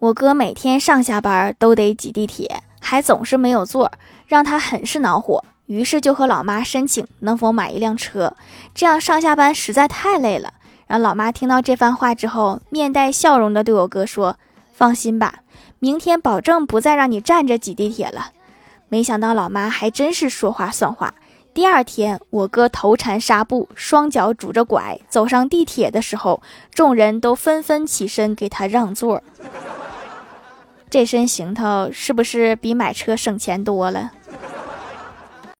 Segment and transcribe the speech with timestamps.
[0.00, 3.90] 我哥每天上下班都得挤地铁，还总是没有座，
[4.28, 5.44] 让他很是恼火。
[5.66, 8.36] 于是就和老妈申请能否买一辆车，
[8.72, 10.54] 这样上下班实在太累了。
[10.86, 14.36] 然后老妈听到这番话之后，面带笑容的对我哥说
[14.72, 15.40] ：“放心吧，
[15.80, 18.30] 明天保证不再让你站着挤地铁了。”
[18.88, 21.12] 没想到老妈还真是说话算话。
[21.52, 26.40] 第二天，我哥头缠纱布，双脚拄着拐走上地铁的时候，
[26.72, 29.22] 众人都纷纷起身给他让座。
[30.90, 34.12] 这身行头是不是比买车省钱多了？